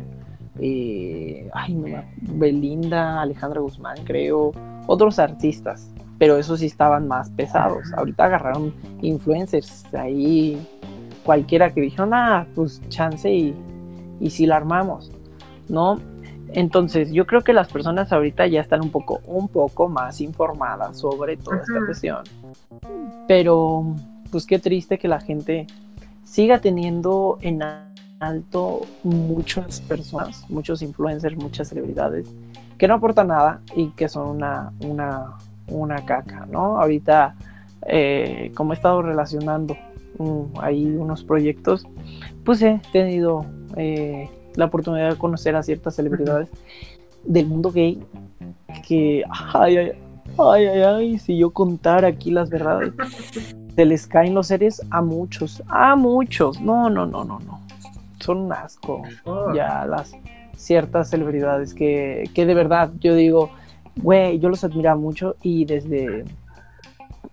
[0.58, 4.52] eh, ay, no, Belinda, Alejandra Guzmán, creo,
[4.86, 7.94] otros artistas, pero esos sí estaban más pesados.
[7.96, 10.68] Ahorita agarraron influencers ahí,
[11.24, 13.56] cualquiera que dijeron, ah, pues chance y,
[14.20, 15.10] y si la armamos,
[15.70, 15.98] ¿no?
[16.52, 20.98] Entonces, yo creo que las personas ahorita ya están un poco, un poco más informadas
[20.98, 22.18] sobre toda esta cuestión.
[23.26, 23.96] Pero,
[24.30, 25.68] pues qué triste que la gente
[26.22, 27.62] siga teniendo en
[28.18, 32.26] alto muchas personas, muchos influencers, muchas celebridades
[32.76, 35.38] que no aportan nada y que son una, una,
[35.70, 36.80] una caca, ¿no?
[36.80, 37.34] Ahorita,
[37.86, 39.76] eh, como he estado relacionando
[40.18, 41.86] um, ahí unos proyectos,
[42.44, 46.48] pues he tenido eh, la oportunidad de conocer a ciertas celebridades
[47.24, 48.02] del mundo gay
[48.86, 49.92] que, ay, ay,
[50.38, 52.92] ay, ay, ay, si yo contara aquí las verdades,
[53.74, 56.60] se les caen los seres a muchos, a muchos.
[56.60, 57.60] No, no, no, no, no.
[58.18, 59.02] Son un asco.
[59.54, 60.12] Ya las
[60.56, 63.50] ciertas celebridades que, que de verdad yo digo,
[64.02, 66.24] güey, yo los admiro mucho y desde,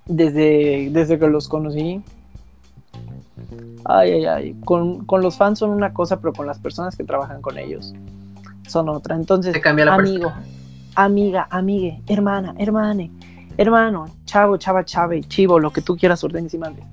[0.05, 2.01] desde, desde que los conocí,
[3.85, 7.03] ay, ay, ay, con, con, los fans son una cosa, pero con las personas que
[7.03, 7.93] trabajan con ellos
[8.67, 9.15] son otra.
[9.15, 10.31] Entonces, amigo,
[10.95, 13.11] amiga, amigue, hermana, hermane,
[13.57, 16.85] hermano, chavo, chava, chave, chivo, lo que tú quieras, orden y mandes.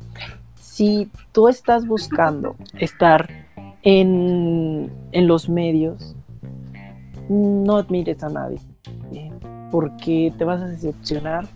[0.61, 3.29] Si tú estás buscando estar
[3.83, 6.15] en, en los medios,
[7.29, 8.59] no admires a nadie,
[9.75, 11.49] porque te vas a decepcionar,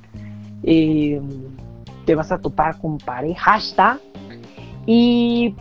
[0.64, 1.22] eh,
[2.04, 3.60] te vas a topar con pareja,
[4.86, 5.54] y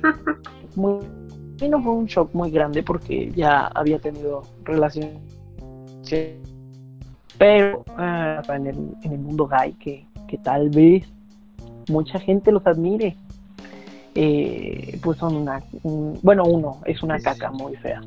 [0.76, 1.00] muy,
[1.68, 5.18] no fue un shock muy grande porque ya había tenido relaciones
[7.36, 10.06] pero ah, en, el, mundo gay que,
[10.44, 11.04] tal vez
[11.88, 13.16] mucha gente los admire.
[14.14, 15.60] Eh, pues son una,
[16.22, 18.00] bueno, uno es una caca muy fea.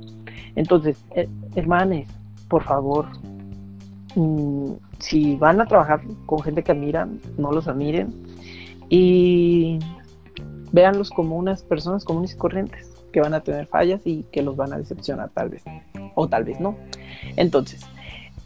[0.55, 2.07] Entonces, eh, hermanes,
[2.47, 3.07] por favor,
[4.15, 8.13] mm, si van a trabajar con gente que admiran, no los admiren
[8.89, 9.79] y
[10.71, 14.55] véanlos como unas personas comunes y corrientes que van a tener fallas y que los
[14.55, 15.63] van a decepcionar tal vez,
[16.15, 16.75] o tal vez no.
[17.35, 17.81] Entonces,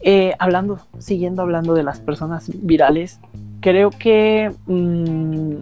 [0.00, 3.18] eh, hablando, siguiendo hablando de las personas virales,
[3.60, 5.54] creo que, mm,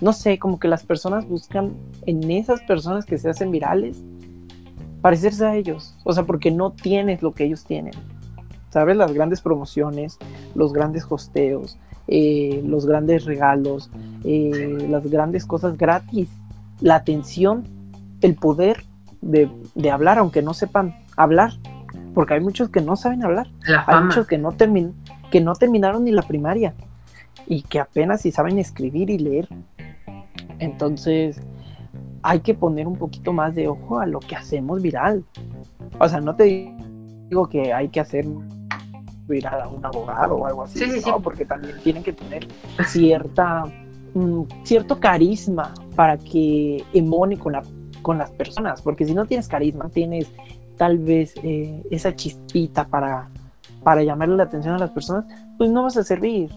[0.00, 1.74] no sé, como que las personas buscan
[2.06, 4.02] en esas personas que se hacen virales
[5.00, 7.94] parecerse a ellos, o sea, porque no tienes lo que ellos tienen.
[8.70, 8.96] ¿Sabes?
[8.96, 10.18] Las grandes promociones,
[10.54, 13.90] los grandes hosteos, eh, los grandes regalos,
[14.24, 16.28] eh, las grandes cosas gratis,
[16.80, 17.64] la atención,
[18.20, 18.84] el poder
[19.20, 21.52] de, de hablar, aunque no sepan hablar,
[22.14, 23.48] porque hay muchos que no saben hablar,
[23.86, 26.74] hay muchos que no, que no terminaron ni la primaria
[27.46, 29.48] y que apenas si saben escribir y leer.
[30.58, 31.40] Entonces,
[32.22, 35.24] hay que poner un poquito más de ojo a lo que hacemos viral.
[35.98, 36.72] O sea, no te
[37.28, 38.26] digo que hay que hacer
[39.26, 40.80] viral a un abogado o algo así,
[41.22, 42.46] porque también tienen que tener
[42.86, 43.64] cierta
[44.14, 47.62] mm, cierto carisma para que emone con, la,
[48.02, 50.30] con las personas, porque si no tienes carisma, tienes
[50.76, 53.28] tal vez eh, esa chispita para,
[53.82, 55.24] para llamarle la atención a las personas,
[55.56, 56.50] pues no vas a servir,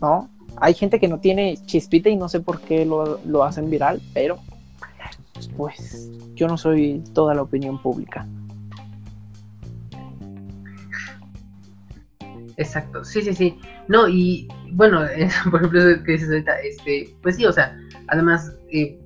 [0.00, 0.28] ¿no?
[0.58, 4.00] Hay gente que no tiene chispita y no sé por qué lo, lo hacen viral,
[4.14, 4.38] pero
[5.56, 8.26] pues yo no soy toda la opinión pública.
[12.56, 13.58] Exacto, sí, sí, sí.
[13.88, 15.02] No, y bueno,
[15.50, 18.98] por ejemplo, eso que dices ahorita, este, pues sí, o sea, además, eh,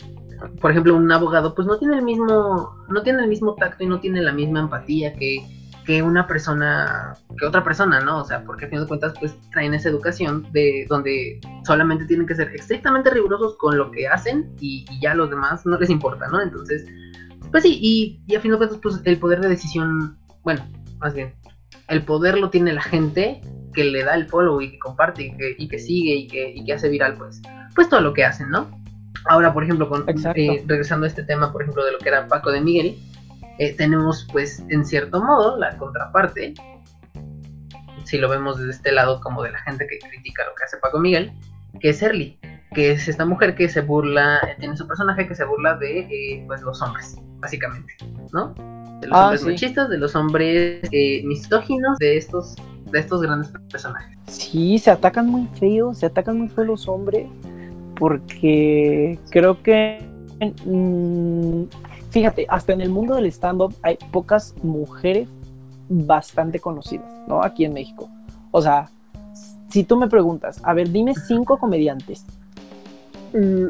[0.60, 3.86] por ejemplo, un abogado, pues no tiene el mismo, no tiene el mismo tacto y
[3.86, 5.44] no tiene la misma empatía que,
[5.84, 8.20] que una persona, que otra persona, ¿no?
[8.20, 12.26] O sea, porque a fin de cuentas, pues traen esa educación de donde solamente tienen
[12.26, 16.28] que ser estrictamente rigurosos con lo que hacen y, ya los demás no les importa,
[16.28, 16.40] ¿no?
[16.40, 16.84] Entonces,
[17.50, 20.64] pues sí, y, y a fin de cuentas, pues el poder de decisión, bueno,
[20.98, 21.34] más bien,
[21.88, 23.40] el poder lo tiene la gente
[23.74, 26.52] que le da el follow y que comparte y que, y que sigue y que,
[26.54, 27.40] y que, hace viral, pues,
[27.74, 28.70] pues todo lo que hacen, ¿no?
[29.26, 32.26] Ahora, por ejemplo, con, eh, regresando a este tema, por ejemplo, de lo que era
[32.26, 32.96] Paco de Miguel,
[33.60, 36.54] eh, tenemos, pues, en cierto modo, la contraparte,
[38.04, 40.78] si lo vemos desde este lado como de la gente que critica lo que hace
[40.78, 41.30] Paco Miguel,
[41.78, 42.38] que es Erly,
[42.74, 46.42] que es esta mujer que se burla, eh, tiene su personaje que se burla de,
[46.46, 47.94] pues, los hombres, básicamente,
[48.32, 48.54] ¿no?
[49.00, 52.56] de los ah, hombres machistas, de los hombres eh, misóginos, de estos,
[52.90, 54.16] de estos grandes personajes.
[54.26, 57.26] Sí, se atacan muy feo, se atacan muy feo los hombres,
[57.96, 60.02] porque creo que,
[60.64, 61.64] mm,
[62.10, 65.28] fíjate, hasta en el mundo del stand-up hay pocas mujeres
[65.88, 67.42] bastante conocidas, ¿no?
[67.42, 68.08] Aquí en México.
[68.50, 68.90] O sea,
[69.68, 72.26] si tú me preguntas, a ver, dime cinco comediantes,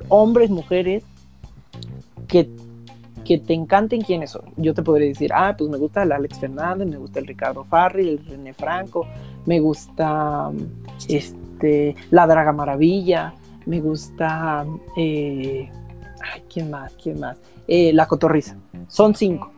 [0.08, 1.04] hombres, mujeres,
[2.26, 2.50] que
[3.30, 4.42] que te encanten quiénes son.
[4.56, 7.62] Yo te podría decir, ah, pues me gusta el Alex Fernández, me gusta el Ricardo
[7.62, 9.06] Farri, el René Franco,
[9.46, 10.50] me gusta
[11.08, 13.32] este, la Draga Maravilla,
[13.66, 15.70] me gusta, eh,
[16.20, 16.94] ay, ¿quién más?
[17.02, 17.38] ¿Quién más?
[17.68, 18.56] Eh, la Cotorriza.
[18.88, 19.52] Son cinco,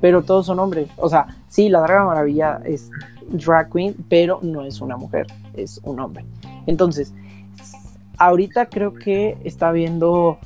[0.00, 0.88] pero todos son hombres.
[0.96, 2.90] O sea, sí, la Draga Maravilla es
[3.28, 6.24] drag queen, pero no es una mujer, es un hombre.
[6.66, 7.12] Entonces,
[8.18, 10.38] ahorita creo que está viendo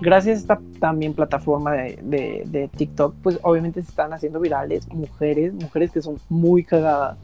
[0.00, 5.90] gracias a esta también plataforma de, TikTok, pues obviamente se están haciendo virales mujeres, mujeres
[5.90, 7.16] que son muy cagadas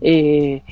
[0.00, 0.62] eh,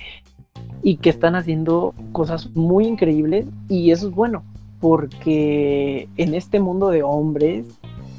[0.82, 4.44] y que están haciendo cosas muy increíbles y eso es bueno,
[4.80, 7.66] porque en este mundo de hombres,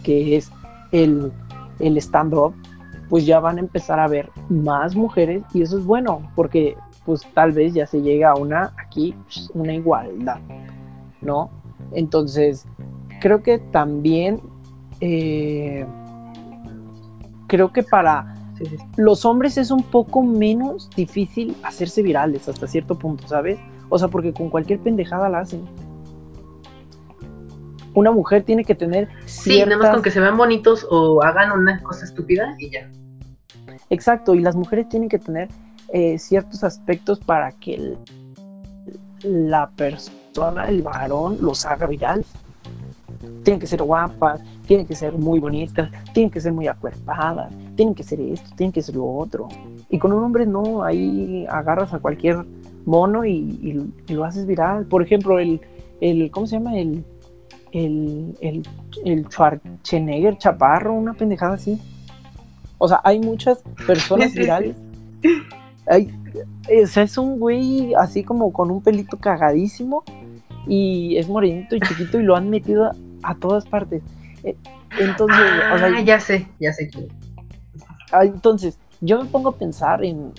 [0.03, 0.51] que es
[0.91, 1.31] el,
[1.79, 2.53] el stand-up,
[3.09, 7.25] pues ya van a empezar a ver más mujeres y eso es bueno, porque pues
[7.33, 9.15] tal vez ya se llega a una aquí,
[9.53, 10.39] una igualdad,
[11.21, 11.49] ¿no?
[11.93, 12.65] Entonces,
[13.21, 14.41] creo que también
[14.99, 15.85] eh,
[17.47, 18.35] creo que para
[18.95, 23.59] los hombres es un poco menos difícil hacerse virales hasta cierto punto, ¿sabes?
[23.89, 25.61] O sea, porque con cualquier pendejada la hacen.
[27.97, 31.51] Una mujer tiene que tener Sí, nada más con que se vean bonitos o hagan
[31.51, 32.87] una cosa estúpida y ya.
[33.89, 35.49] Exacto, y las mujeres tienen que tener
[35.91, 37.97] eh, ciertos aspectos para que
[39.23, 42.27] la persona, el varón, los haga virales
[43.43, 47.95] tienen que ser guapas, tienen que ser muy bonitas, tienen que ser muy acuerpadas, tienen
[47.95, 49.47] que ser esto, tienen que ser lo otro.
[49.89, 52.45] Y con un hombre no, ahí agarras a cualquier
[52.85, 54.85] mono y, lo haces viral.
[54.85, 55.61] Por ejemplo, el,
[55.99, 56.77] el ¿cómo se llama?
[56.77, 57.03] El,
[57.71, 58.67] el, el,
[59.05, 61.79] el Schwarzenegger Chaparro, una pendejada así.
[62.77, 64.75] O sea, hay muchas personas virales.
[65.87, 66.13] Hay,
[66.83, 70.03] o sea, es un güey así como con un pelito cagadísimo
[70.67, 72.91] y es morenito y chiquito y lo han metido
[73.23, 74.03] a todas partes.
[74.43, 74.55] Eh,
[74.99, 76.89] entonces, ah, ya sé, ya sé.
[78.11, 80.33] Ah, entonces, yo me pongo a pensar en,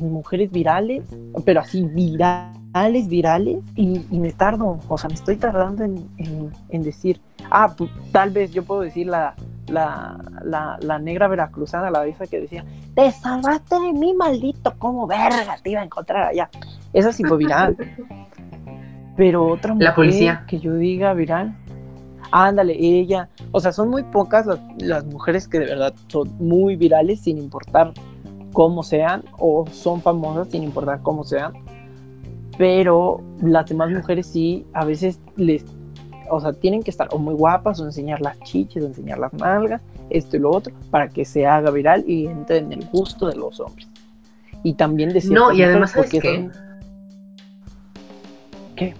[0.00, 1.04] mujeres virales,
[1.44, 7.74] pero así virales, virales, y, me tardo, o sea, me estoy tardando en, decir, ah,
[7.76, 9.34] pues, tal vez yo puedo decir la,
[9.68, 15.56] la, la, negra veracruzana, la esa que decía, te salvaste de mí, maldito, como verga
[15.62, 16.48] te iba a encontrar allá.
[16.92, 17.76] Esa sí fue viral.
[19.16, 20.44] Pero otra mujer la policía.
[20.46, 21.54] que yo diga viral,
[22.30, 23.28] ándale, ella.
[23.52, 24.46] O sea, son muy pocas
[24.78, 27.92] las, mujeres que de verdad son muy virales sin importar
[28.52, 31.52] cómo sean, o son famosas sin importar cómo sean.
[32.58, 35.64] Pero las demás mujeres sí, a veces les,
[36.30, 39.32] o sea, tienen que estar o muy guapas, o enseñar las chiches, o enseñar las
[39.32, 43.28] nalgas, esto y lo otro, para que se haga viral y entre en el gusto
[43.28, 43.88] de los hombres.
[44.62, 45.32] Y también decir.
[45.32, 46.50] No, y además, ¿sabes qué?
[48.76, 48.94] ¿Qué?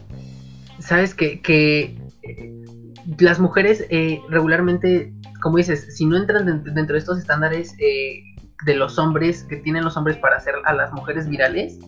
[0.79, 1.41] ¿Sabes qué?
[1.43, 1.97] Que
[3.19, 8.23] las mujeres eh, regularmente, como dices, si no entran dentro de estos estándares eh,
[8.65, 11.79] de los hombres que tienen los hombres para hacer a las mujeres virales,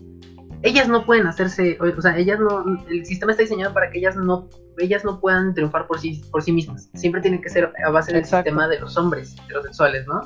[0.62, 4.14] ellas no pueden hacerse, o sea, ellas no, el sistema está diseñado para que ellas
[4.14, 6.88] no, ellas no puedan triunfar por sí, por sí mismas.
[6.94, 10.20] Siempre tiene que ser a base del sistema de los hombres heterosexuales, ¿no?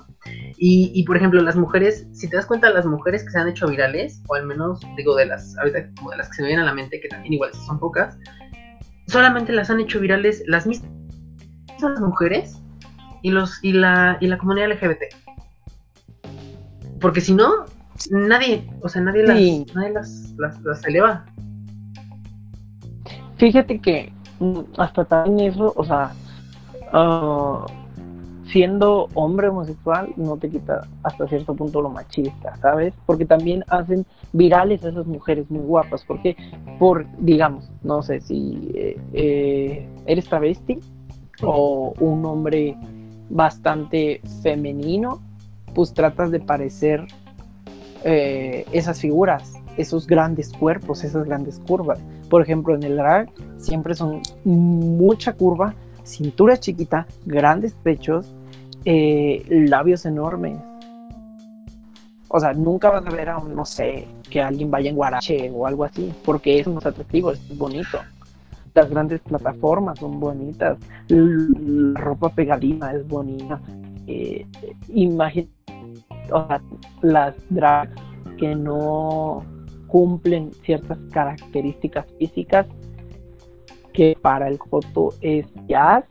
[0.58, 3.48] Y, y, por ejemplo, las mujeres, si te das cuenta, las mujeres que se han
[3.48, 6.48] hecho virales, o al menos, digo, de las, ahorita como de las que se me
[6.48, 8.18] vienen a la mente, que también igual son pocas,
[9.06, 10.90] solamente las han hecho virales las mismas
[12.00, 12.60] mujeres
[13.22, 15.25] y los y la y la comunidad LGBT.
[17.06, 17.66] Porque si no,
[18.10, 19.38] nadie, o sea, nadie, las,
[19.76, 21.24] nadie las, eleva.
[23.36, 26.10] Fíjate que mm, hasta también eso, o sea,
[26.92, 27.64] ah,
[28.46, 32.92] siendo hombre homosexual no te quita hasta cierto punto lo machista, ¿sabes?
[33.06, 36.36] Porque también hacen virales a esas mujeres muy guapas, porque
[36.80, 40.80] por, digamos, no sé si eh, eh, eres travesti
[41.40, 42.76] o un hombre
[43.30, 45.20] bastante femenino,
[45.76, 47.06] pues tratas de parecer
[48.02, 51.98] eh, esas figuras, esos grandes cuerpos, esas grandes curvas.
[52.30, 58.34] Por ejemplo, en el drag siempre son mucha curva, cintura chiquita, grandes pechos,
[58.86, 60.56] eh, labios enormes.
[62.28, 65.52] O sea, nunca vas a ver a un, no sé, que alguien vaya en guarache
[65.54, 67.98] o algo así, porque eso no es atractivo, es bonito.
[68.72, 73.60] Las grandes plataformas son bonitas, la ropa pegadina es bonita.
[74.06, 74.46] Eh,
[76.32, 76.60] o sea,
[77.02, 77.94] las drags
[78.38, 79.44] que no
[79.86, 82.66] cumplen ciertas características físicas
[83.92, 86.04] que para el foto es jazz,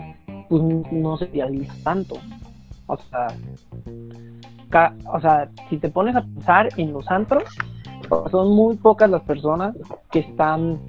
[0.49, 2.15] pues no se idealiza tanto.
[2.87, 3.27] O sea,
[5.11, 7.43] o sea, si te pones a pensar en los antros,
[8.31, 9.75] son muy pocas las personas
[10.11, 10.79] que están,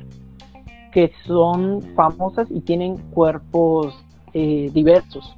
[0.92, 3.94] que son famosas y tienen cuerpos
[4.32, 5.36] eh, diversos.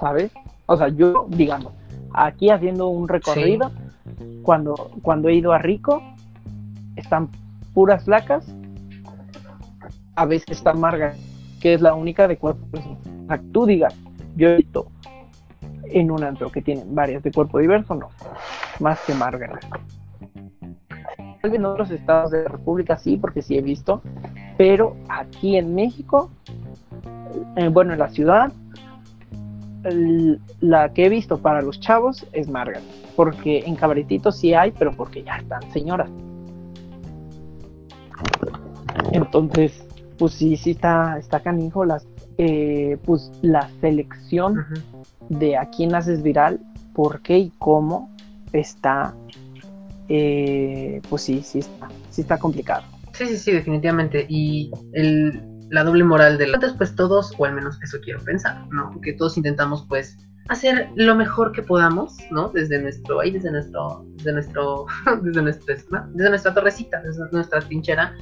[0.00, 0.32] ¿Sabes?
[0.64, 1.74] O sea, yo, digamos,
[2.14, 3.70] aquí haciendo un recorrido,
[4.42, 6.02] cuando, cuando he ido a Rico,
[6.96, 7.28] están
[7.74, 8.46] puras flacas,
[10.16, 11.14] a veces está Marga,
[11.60, 12.66] que es la única de cuerpo.
[12.72, 13.94] O sea, tú digas,
[14.36, 14.86] yo he visto
[15.84, 18.08] en un antro que tienen varias de cuerpo diverso, no,
[18.80, 19.60] más que Marga.
[21.42, 24.02] Tal vez en otros estados de la República sí, porque sí he visto,
[24.56, 26.30] pero aquí en México,
[27.56, 28.52] eh, bueno, en la ciudad,
[30.60, 32.82] la que he visto para los chavos es Margaret,
[33.16, 36.10] porque en Cabaretito sí hay, pero porque ya están señoras.
[39.12, 39.84] Entonces,
[40.18, 42.06] pues sí, sí está, está canijo las,
[42.38, 44.64] eh, pues la selección
[45.28, 46.60] de a quién haces viral,
[46.94, 48.10] por qué y cómo
[48.52, 49.14] está,
[50.08, 52.82] eh, pues sí, sí está, sí está complicado.
[53.12, 54.26] Sí, sí, sí, definitivamente.
[54.28, 56.58] Y el, la doble moral de la...
[56.76, 59.00] pues todos, o al menos eso quiero pensar, ¿no?
[59.00, 60.16] Que todos intentamos pues
[60.48, 62.48] hacer lo mejor que podamos, ¿no?
[62.48, 64.86] Desde nuestro, ahí desde nuestro, desde nuestro,
[65.22, 65.76] desde nuestra,
[66.12, 68.14] desde nuestra torrecita, desde nuestra trinchera.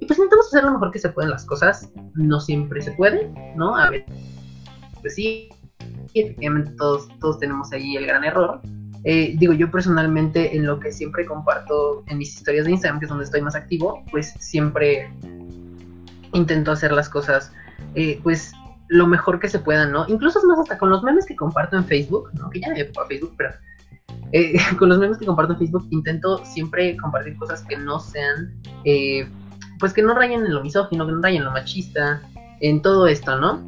[0.00, 1.90] Y pues intentamos hacer lo mejor que se pueden las cosas.
[2.14, 3.76] No siempre se puede, ¿no?
[3.76, 4.06] A veces,
[5.00, 5.48] pues sí,
[6.14, 8.60] efectivamente todos, todos tenemos ahí el gran error.
[9.04, 13.06] Eh, digo, yo personalmente en lo que siempre comparto en mis historias de Instagram, que
[13.06, 15.12] es donde estoy más activo, pues siempre
[16.32, 17.52] intento hacer las cosas,
[17.94, 18.52] eh, pues,
[18.88, 20.04] lo mejor que se pueda, ¿no?
[20.08, 22.50] Incluso es más hasta con los memes que comparto en Facebook, ¿no?
[22.50, 23.50] Que ya me a Facebook, pero
[24.32, 28.54] eh, con los memes que comparto en Facebook intento siempre compartir cosas que no sean,
[28.84, 29.26] eh,
[29.78, 32.22] pues que no rayen en lo misógino, que no rayen en lo machista,
[32.60, 33.62] en todo esto, ¿no?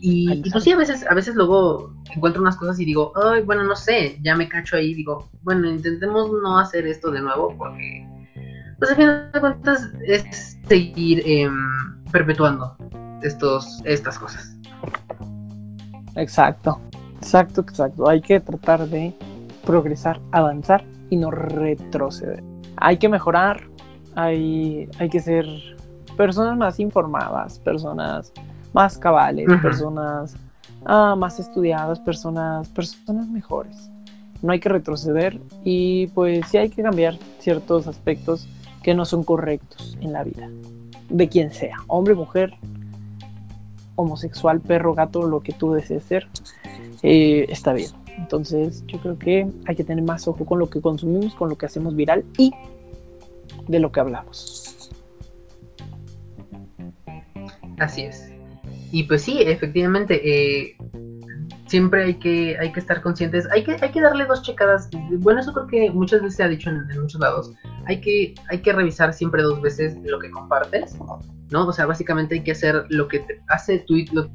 [0.00, 3.42] Y, y, pues sí, a veces, a veces luego encuentro unas cosas y digo, ay,
[3.42, 7.54] bueno, no sé, ya me cacho ahí, digo, bueno, intentemos no hacer esto de nuevo
[7.56, 8.06] porque
[8.84, 12.76] pues al final de cuentas es seguir em, perpetuando
[13.22, 14.56] estos, estas cosas.
[16.16, 16.80] Exacto,
[17.16, 18.08] exacto, exacto.
[18.08, 19.14] Hay que tratar de
[19.64, 22.42] progresar, avanzar y no retroceder.
[22.76, 23.62] Hay que mejorar,
[24.16, 25.46] hay, hay que ser
[26.14, 28.32] personas más informadas, personas
[28.74, 30.36] más cabales, personas
[30.84, 33.90] ah, más estudiadas, personas, personas mejores.
[34.42, 38.46] No hay que retroceder y pues sí hay que cambiar ciertos aspectos
[38.84, 40.48] que no son correctos en la vida,
[41.08, 42.54] de quien sea, hombre, mujer,
[43.96, 46.28] homosexual, perro, gato, lo que tú desees ser,
[47.02, 47.88] eh, está bien.
[48.18, 51.56] Entonces yo creo que hay que tener más ojo con lo que consumimos, con lo
[51.56, 52.52] que hacemos viral y
[53.66, 54.92] de lo que hablamos.
[57.78, 58.30] Así es.
[58.92, 60.76] Y pues sí, efectivamente, eh,
[61.74, 64.88] siempre hay que, hay que estar conscientes, hay que, hay que darle dos checadas.
[65.18, 67.50] Bueno, eso creo que muchas veces se ha dicho en muchos lados,
[67.86, 70.96] hay que, hay que revisar siempre dos veces lo que compartes,
[71.50, 71.66] ¿no?
[71.66, 74.30] O sea, básicamente hay que hacer lo que te hace Twitter, lo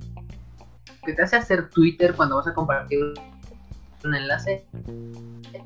[1.05, 3.13] que te hace hacer Twitter cuando vas a compartir
[4.03, 4.65] un enlace.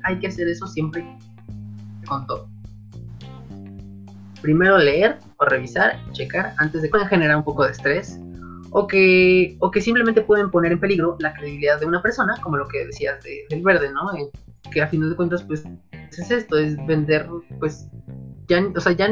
[0.04, 1.04] Hay que hacer eso siempre
[2.06, 2.46] con todo.
[4.42, 8.20] Primero leer o revisar, checar, antes de generar un poco de estrés
[8.76, 12.56] o que, o que simplemente pueden poner en peligro la credibilidad de una persona, como
[12.56, 14.12] lo que decías del verde, ¿no?
[14.16, 14.28] Eh,
[14.72, 15.62] que a fin de cuentas, pues
[15.92, 17.28] es esto, es vender,
[17.60, 17.88] pues,
[18.48, 19.08] ya, o sea, ya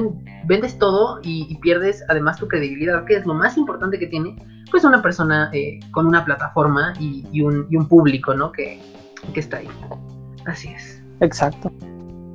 [0.46, 4.34] vendes todo y, pierdes además tu credibilidad, que es lo más importante que tiene,
[4.72, 8.50] pues, una persona eh, con una plataforma y, un, y, un, público, ¿no?
[8.50, 8.80] Que,
[9.32, 9.68] que está ahí.
[10.44, 11.00] Así es.
[11.20, 11.70] Exacto.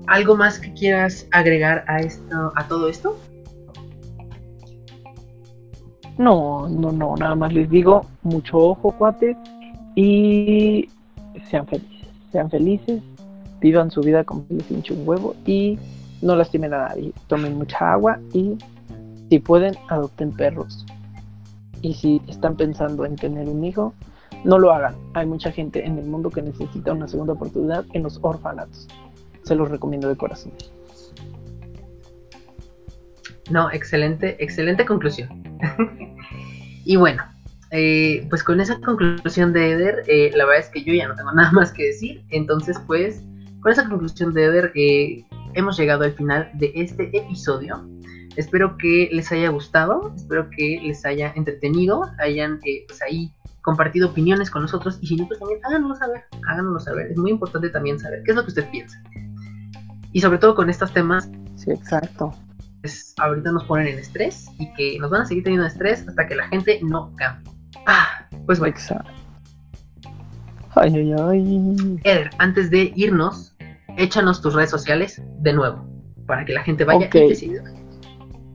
[0.07, 3.19] ¿Algo más que quieras agregar a esto, a todo esto?
[6.17, 9.37] No, no, no, nada más les digo, mucho ojo, cuates,
[9.95, 10.89] y
[11.49, 13.01] sean felices, sean felices,
[13.59, 15.77] vivan su vida como les hinche un huevo y
[16.21, 17.13] no lastimen a nadie.
[17.27, 18.57] Tomen mucha agua y
[19.29, 20.85] si pueden, adopten perros.
[21.81, 23.93] Y si están pensando en tener un hijo,
[24.43, 24.95] no lo hagan.
[25.13, 28.87] Hay mucha gente en el mundo que necesita una segunda oportunidad en los orfanatos.
[29.43, 30.51] Se los recomiendo de corazón.
[33.49, 35.46] No, excelente, excelente conclusión.
[36.85, 37.23] y bueno,
[37.71, 41.15] eh, pues con esa conclusión de Eder, eh, la verdad es que yo ya no
[41.15, 42.23] tengo nada más que decir.
[42.29, 43.23] Entonces, pues
[43.61, 47.87] con esa conclusión de Eder, eh, hemos llegado al final de este episodio.
[48.35, 53.31] Espero que les haya gustado, espero que les haya entretenido, hayan pues ahí
[53.63, 57.07] compartido opiniones con nosotros y si no, pues también háganoslo saber, háganoslo saber.
[57.11, 59.01] Es muy importante también saber qué es lo que usted piensa.
[60.13, 61.29] Y sobre todo con estos temas.
[61.55, 62.31] Sí, exacto.
[62.87, 66.25] Pues ahorita nos ponen en estrés y que nos van a seguir teniendo estrés hasta
[66.25, 67.51] que la gente no cambie.
[67.85, 68.73] Ah, pues bueno.
[68.73, 69.11] Exacto.
[70.75, 71.99] Ay, ay, ay.
[72.05, 73.53] Eder, antes de irnos,
[73.97, 75.85] échanos tus redes sociales de nuevo,
[76.27, 77.61] para que la gente vaya y te siga.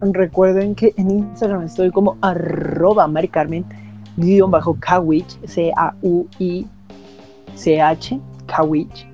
[0.01, 3.66] Recuerden que en Instagram estoy como arroba Mari Carmen
[4.16, 6.70] guion bajo Kawich, C-A-U-I-C-H,
[8.47, 9.07] Kawich.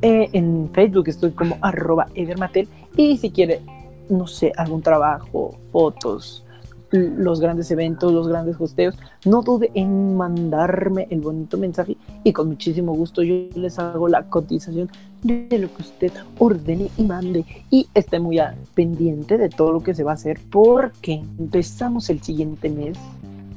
[0.00, 2.66] Eh, en Facebook estoy como arroba Edermatel.
[2.96, 3.60] Y si quiere,
[4.08, 6.44] no sé, algún trabajo, fotos,
[6.90, 12.48] los grandes eventos, los grandes hosteos, no dude en mandarme el bonito mensaje y con
[12.48, 14.90] muchísimo gusto yo les hago la cotización
[15.22, 18.38] de lo que usted ordene y mande y esté muy
[18.74, 22.96] pendiente de todo lo que se va a hacer porque empezamos el siguiente mes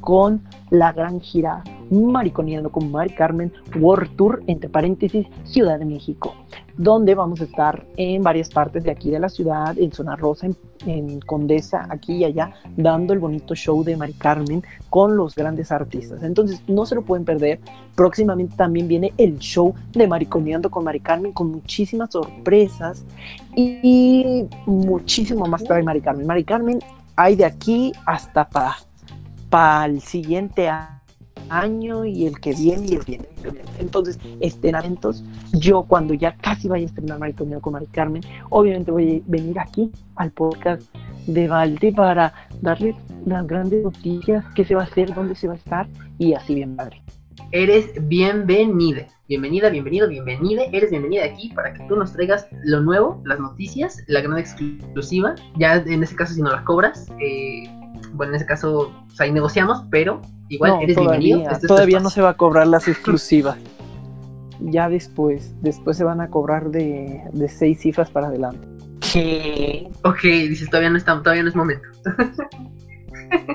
[0.07, 6.33] con la gran gira Mariconeando con Mari Carmen World Tour, entre paréntesis, Ciudad de México,
[6.77, 10.47] donde vamos a estar en varias partes de aquí de la ciudad, en Zona Rosa,
[10.85, 15.73] en, Condesa, aquí y allá, dando el bonito show de Mari Carmen con los grandes
[15.73, 16.23] artistas.
[16.23, 17.59] Entonces, no se lo pueden perder.
[17.93, 23.03] Próximamente también viene el show de Mariconeando con Mari Carmen con muchísimas sorpresas
[23.57, 26.25] y, muchísimo más para Mari Carmen.
[26.25, 26.79] Mari Carmen
[27.17, 28.86] hay de aquí hasta para
[29.49, 30.69] para el siguiente
[31.49, 33.25] año y el que viene y el viene.
[33.79, 35.23] Entonces, estén atentos.
[35.53, 39.59] Yo cuando ya casi vaya a estrenar Mariconeo con Mari Carmen, obviamente voy a venir
[39.59, 40.83] aquí al podcast
[41.27, 42.95] de Valde para darles
[43.25, 45.87] las grandes noticias, qué se va a hacer, dónde se va a estar
[46.17, 47.01] y así bien padre.
[47.51, 53.21] Eres bienvenida, bienvenida, bienvenido, bienvenida, eres bienvenida aquí para que tú nos traigas lo nuevo,
[53.25, 57.69] las noticias, la gran exclusiva, ya en ese caso si no las cobras, eh,
[58.13, 61.49] bueno, en ese caso, ahí negociamos, pero igual eres bienvenido.
[61.49, 63.57] Este todavía no se va a cobrar las exclusivas.
[64.59, 68.67] ya después, después se van a cobrar de, seis cifras para adelante.
[69.11, 69.89] ¿Qué?
[70.03, 71.87] Ok, dices, todavía no, está, todavía no es momento.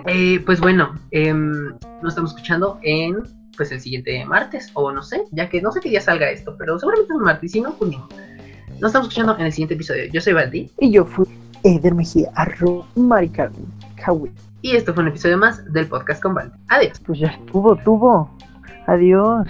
[0.07, 1.70] Eh, pues bueno, em,
[2.03, 3.22] nos estamos escuchando en
[3.57, 6.57] pues el siguiente martes, o no sé, ya que no sé qué día salga esto,
[6.59, 10.05] pero seguramente es un martes, si no, pues Nos estamos escuchando en el siguiente episodio.
[10.12, 10.70] Yo soy Valdi.
[10.78, 11.26] Y yo fui
[11.62, 13.30] Eder Mejía, arro Mari
[14.62, 16.53] y esto fue un episodio más del podcast con Val.
[16.68, 17.00] Adiós.
[17.05, 18.30] Pues ya estuvo, tuvo.
[18.86, 19.48] Adiós.